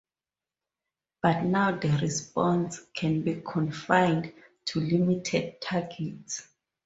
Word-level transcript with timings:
But 1.21 1.43
now 1.43 1.77
the 1.77 1.89
response 2.01 2.79
can 2.95 3.21
be 3.21 3.39
confined 3.45 4.33
to 4.65 4.79
limited 4.79 5.61
targets. 5.61 6.47